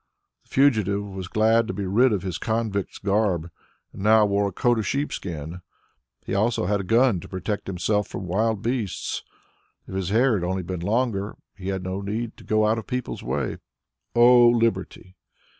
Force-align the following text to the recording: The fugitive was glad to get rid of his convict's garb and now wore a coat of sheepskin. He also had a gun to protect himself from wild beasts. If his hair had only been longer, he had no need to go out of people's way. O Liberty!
The 0.45 0.49
fugitive 0.49 1.05
was 1.05 1.27
glad 1.27 1.67
to 1.67 1.75
get 1.75 1.87
rid 1.87 2.11
of 2.11 2.23
his 2.23 2.39
convict's 2.39 2.97
garb 2.97 3.51
and 3.93 4.01
now 4.01 4.25
wore 4.25 4.47
a 4.47 4.51
coat 4.51 4.79
of 4.79 4.87
sheepskin. 4.87 5.61
He 6.25 6.33
also 6.33 6.65
had 6.65 6.81
a 6.81 6.83
gun 6.83 7.19
to 7.19 7.27
protect 7.27 7.67
himself 7.67 8.07
from 8.07 8.25
wild 8.25 8.63
beasts. 8.63 9.21
If 9.87 9.93
his 9.93 10.09
hair 10.09 10.33
had 10.39 10.43
only 10.43 10.63
been 10.63 10.79
longer, 10.79 11.35
he 11.55 11.67
had 11.67 11.83
no 11.83 12.01
need 12.01 12.35
to 12.37 12.43
go 12.43 12.65
out 12.65 12.79
of 12.79 12.87
people's 12.87 13.21
way. 13.21 13.57
O 14.15 14.49
Liberty! 14.49 15.17